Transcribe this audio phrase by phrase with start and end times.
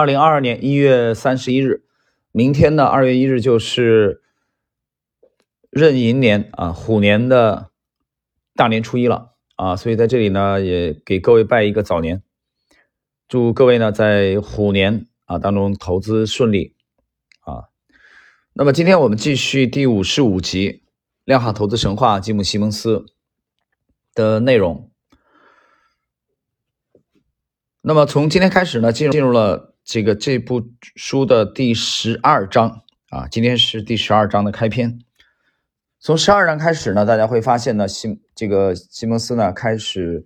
[0.00, 1.84] 二零二二年一月三十一日，
[2.32, 4.22] 明天呢，二月一日就是
[5.68, 7.70] 壬寅年啊，虎年的
[8.54, 12.22] 大年初一了啊，所以在这里呢，也给各位拜一个早年，
[13.28, 16.74] 祝各位呢在虎年啊当中投资顺利
[17.40, 17.64] 啊。
[18.54, 20.70] 那么今天我们继续第五十五集
[21.24, 23.04] 《量化投资神话》吉姆·西蒙斯
[24.14, 24.90] 的内容。
[27.82, 35.00] 那么从今天开始呢，进入进入了这个这部书的第十二章啊，今天是第十二章的开篇。
[35.98, 40.24] 从十二章开始呢，大家会发现呢，西这个西蒙斯呢开始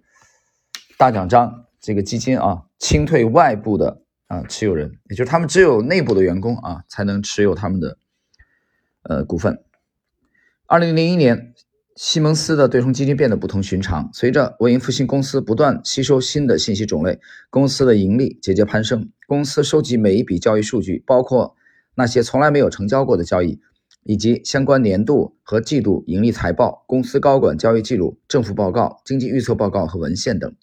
[0.98, 7.96] 大奖章这个基金啊，清退外部的啊持有人，也就是他们只有内部的员工啊才能持有他们的
[9.05, 9.64] 呃股份。
[10.66, 11.55] 二零零一年。
[11.96, 14.10] 西蒙斯的对冲基金变得不同寻常。
[14.12, 19.12] 随着文艺复兴公司不断吸收新的信息种类，公司的盈利节节攀升。
[19.27, 21.56] 公司收集每一笔交易数据，包括
[21.95, 23.58] 那些从来没有成交过的交易，
[24.03, 30.55] 以及相关年度和季度盈利财报、公司高管交易记录、政府报告、经济预测报告和文献等。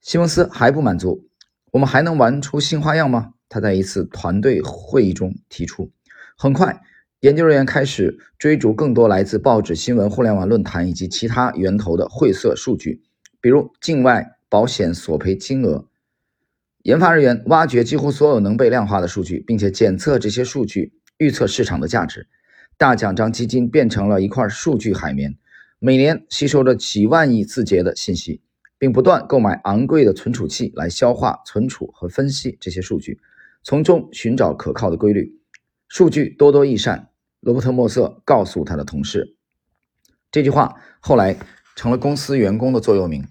[0.00, 1.26] 西蒙斯还不满足，
[1.72, 3.32] 我们还能玩出新花样吗？
[3.48, 5.90] 他在一次团队会议中提出。
[6.36, 6.80] 很快。
[7.20, 13.02] 研究人员开始追逐更多来自报纸、新闻、互联网论坛以及其他源头的晦涩数据，
[13.40, 15.86] 比如境外保险索赔金额。
[16.86, 22.28] 研发人员挖掘几乎所有能被量化的数据，并且检测这些数据，预测市场的价值。
[22.78, 25.36] 大奖章基金变成了一块数据海绵，
[25.80, 28.40] 每年吸收着几万亿字节的信息，
[28.78, 33.18] 并不断购买昂贵的存储器来消化、存储和分析这些数据，
[33.64, 35.40] 从中寻找可靠的规律。
[35.88, 37.08] 数据多多益善，
[37.40, 39.34] 罗伯特·莫瑟告诉他的同事。
[40.30, 41.36] 这句话后来
[41.74, 43.26] 成了公司员工的座右铭。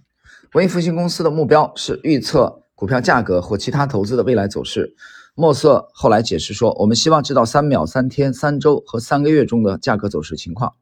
[0.52, 4.95] 文艺复兴公司的目标是预测股票价格或其他投资的未来走势。
[5.34, 10.73] 莫瑟后来解释说：“我们希望知道三秒、三天、三周和三个月中的价格走势情况。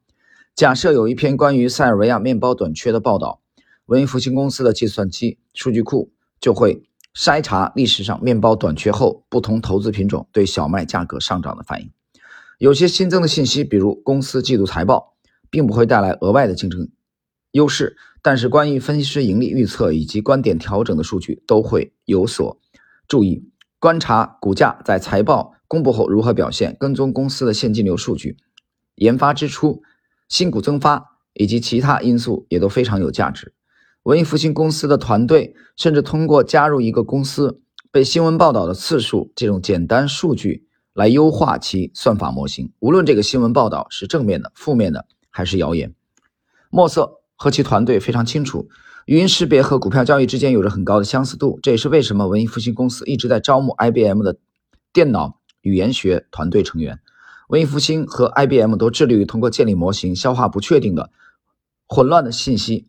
[0.54, 3.40] 假设有一篇关于塞尔维亚面包短缺的报道，
[3.86, 6.82] 文艺复兴公司的计算机数据库就会。”
[7.16, 11.88] 筛查历史上面包短缺后不同投资品种对小麦价格上涨的反应。
[12.58, 15.14] 有些新增的信息，比如公司季度财报，
[15.48, 16.88] 并不会带来额外的竞争
[17.52, 22.58] 优势，但是关于分析师盈利预测以及观点调整的数据都会有所
[23.06, 23.50] 注意。
[23.78, 28.38] 观察股价在财报公布后如何表现，跟踪公司的现金流数据、
[28.94, 29.82] 研发支出、
[30.26, 33.52] 新股增发以及其他因素也都非常有价值。
[34.04, 37.60] 文艺复兴公司的团队甚至通过加入一个公司
[37.90, 42.72] 被新闻报道的次数这种简单数据来优化其算法模型。
[42.78, 45.94] 无论这个新闻报道是正面的、负面的还是谣言，
[46.70, 48.68] 莫瑟和其团队非常清楚，
[49.06, 51.58] 语音识别和股票交易之间有着很高的相似度。
[51.62, 54.38] 这也是为什么文艺复兴公司一直在招募 IBM 的
[54.92, 57.00] 电脑语言学团队成员。
[57.48, 61.10] 文艺复兴和 IBM 都致力于通过建立模型消化不确定的、
[61.86, 62.88] 混乱的信息。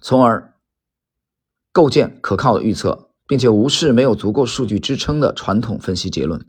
[0.00, 0.54] 从而
[1.72, 6.46] 构建可靠的预测，并且无视没有足够数据支撑的传统分析结论。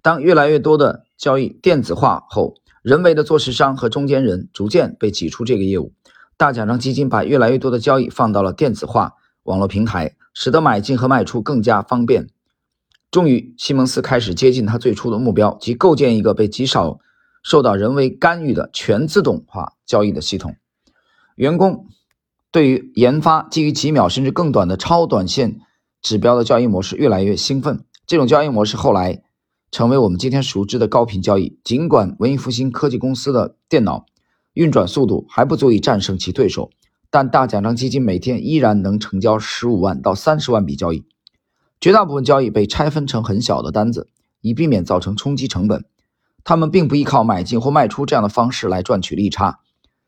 [0.00, 5.94] 当越来越多的交易电子化后，人为的做市商和中间人逐渐被挤出这个业务。
[6.36, 9.14] 大奖章基金把越来越多的交易放到了电子化
[9.44, 12.28] 网络平台，使得买进和卖出更加方便。
[13.10, 16.98] 终于，西蒙斯开始接近他最初的目标，即构建一个被极少
[17.42, 20.54] 受到人为干预的全自动化交易的系统。
[21.36, 21.86] 员工。
[22.52, 25.58] 对于研发基于几秒甚至更短的超短线
[26.00, 27.84] 指标的交易模式越来越兴奋。
[28.06, 29.24] 这种交易模式后来
[29.74, 31.58] 成为我们今天熟知的高频交易。
[31.64, 34.06] 尽管文艺复兴科技公司的电脑
[34.52, 36.70] 运转速度还不足以战胜其对手，
[37.10, 41.04] 但大奖章基金每天依然能成交十五万到三十万笔交易。
[41.80, 44.08] 绝大部分交易被拆分成很小的单子，
[44.42, 45.84] 以避免造成冲击成本。
[46.44, 49.58] 他们并不依靠买进或卖出这样的方式来赚取利差。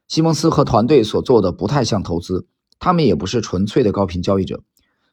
[0.06, 2.46] 西蒙斯和团队所做的不太像投资，
[2.78, 4.62] 他们也不是纯粹的高频交易者。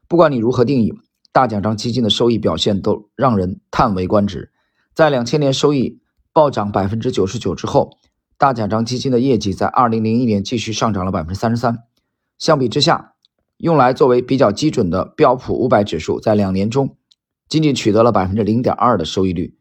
[0.08, 0.94] 不管你如何定义，
[1.32, 4.52] 大奖章基金的收益表现都让人叹为观止。
[4.94, 6.00] 在两千年收益
[6.32, 7.98] 暴涨百分之九十九之后，
[8.38, 11.80] 大奖章基金的业绩在二零零一年继续上涨了百分之三十三。
[12.38, 13.14] 相比之下，
[13.58, 16.96] 用来作为比较基准的标普五百指数在两年中
[17.50, 19.56] 仅仅取得了百分之零点二的收益率，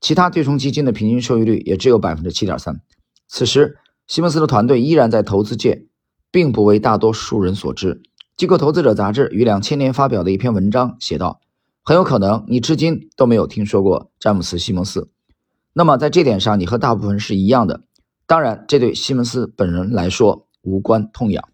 [0.00, 2.80] 其他对冲基金的平均收益率也只有百分之七点三。
[3.28, 3.78] 此时。
[4.06, 5.86] 西蒙斯的团队依然在投资界，
[6.30, 8.02] 并不为大多数人所知。
[8.36, 11.40] 机构投资者杂志于两千年发表的一篇文章写道
[11.86, 15.10] ：“很有可能你至今都没有听说过詹姆斯·西蒙斯。
[15.74, 17.82] 那么在这点上，你和大部分是一样的。
[18.26, 21.46] 当然，这对西蒙斯本人来说无关痛痒。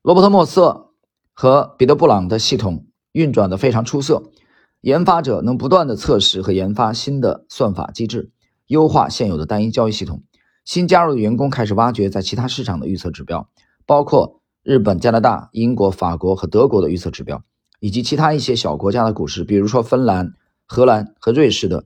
[0.00, 0.92] 罗伯特·莫瑟
[1.34, 4.30] 和彼得·布朗的系统运转的非常出色，
[4.80, 8.30] 研发者能不断的测试和研发新的算法机制，
[8.66, 10.22] 优化现有的单一交易系统。
[10.64, 13.46] 新加入的员工开始挖掘在其他市场的预测指标，
[13.84, 17.42] 包括日本、加拿大、英国、法国和德国的预测指标，
[17.80, 20.34] 以及其他一些小国家的股市，比如说芬兰、
[20.66, 21.84] 荷兰和瑞士的。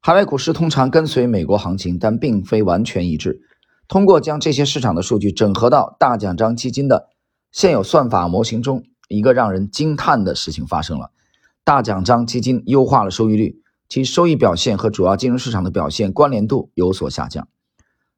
[0.00, 3.42] 海外股市通常跟随美国行情，但并非完全一致。
[3.86, 7.08] 通过将这些市场的数据整合到大奖章基金的
[7.50, 11.10] 现有算法模型中，一个让人惊叹的事情发生了：
[11.62, 17.46] 大奖章基金优化了收益率，其收益表现和主要金融市场的表现关联度有所下降。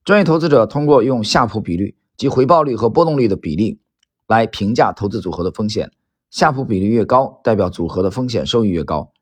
[0.04, 3.80] 专业投资者通过用夏普比率及回报率和波动率的比例
[4.26, 5.90] 来评价投资组合的风险。
[6.34, 9.12] 夏普比率越高，代表组合的风险收益越高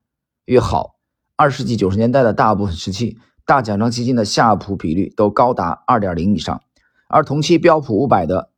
[0.47, 0.97] 越好。
[1.37, 6.63] 二世纪九十年代的大部分时期，大奖章基金的夏普比率都高达二点零以上，
[7.11, 8.49] 而同期标普五百的，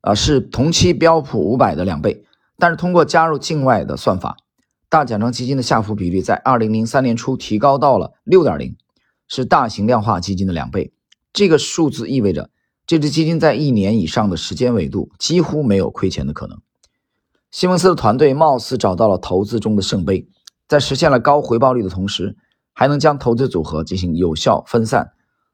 [0.00, 2.24] 啊是同期标普五百的两倍。
[2.56, 4.38] 但是通过加入境外的算法，
[4.88, 8.74] 大奖章基金的夏普比率在二零零三年初提高到了六点零。
[9.28, 10.94] 是大型量化基金的两倍，
[11.34, 12.48] 这个数字意味着
[12.86, 16.58] 这只基金在一年以上的时间维度几乎没有亏钱的可能。
[17.54, 20.28] 西蒙斯的团队貌似找到了投资中的圣杯，
[20.66, 22.36] 在实现了高回报率的同时，
[22.72, 25.12] 还能将投资组合进行有效分散，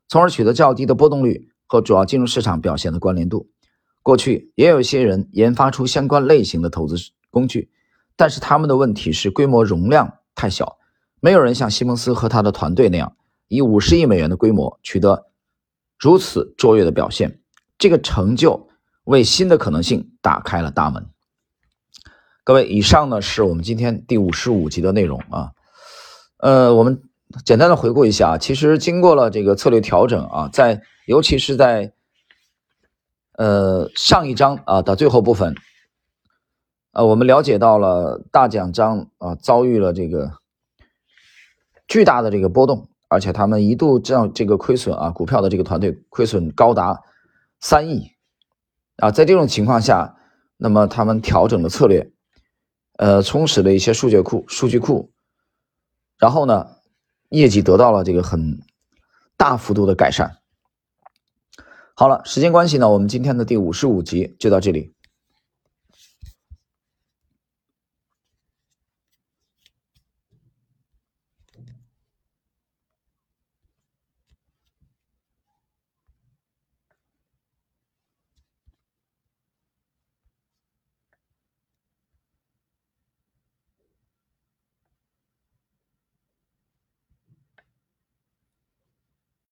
[0.09, 3.51] 从而取得较低的波动率和主要金融市场表现的关联度。
[4.03, 6.97] 过去也有一些人研发出相关类型的投资
[7.29, 7.71] 工具，
[8.17, 10.79] 但是他们的问题是规模容量太小，
[11.21, 13.15] 没有人像西蒙斯和他的团队那样。
[13.49, 15.27] 以五十亿美元的规模取得
[15.99, 17.43] 如此卓越的表现，
[17.77, 18.71] 这个成就
[19.05, 21.07] 为新的可能性打开了大门。
[22.43, 25.53] 各位，以上呢是我们今天第五十五集的内容啊。
[26.39, 27.03] 呃，我们
[27.45, 31.93] 简单的回顾一下，其实经过了这个策略调整啊，在尤其是在
[33.37, 35.55] 呃上一章啊的最后部分，
[36.93, 40.33] 呃，我们了解到了大奖章啊遭遇了这个
[41.87, 42.89] 巨大的这个波动。
[43.13, 47.01] 而且他们一度这样这个亏损啊，股票的这个团队亏损高达
[47.59, 48.13] 三亿
[48.99, 50.15] 啊，在这种情况下，
[50.57, 52.13] 那么他们调整的策略，
[53.01, 55.11] 呃，充实了一些数据库数据库，
[56.19, 56.67] 然后呢，
[57.31, 58.61] 业绩得到了这个很
[59.39, 60.37] 大幅度的改善。
[61.95, 64.93] 好了，时间关系呢，我们今天的第五十五集就到这里。